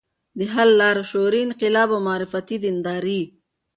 [0.37, 3.21] د حل لار: شعوري انقلاب او معرفتي دینداري